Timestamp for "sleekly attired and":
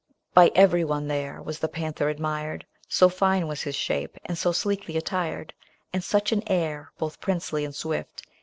4.51-6.03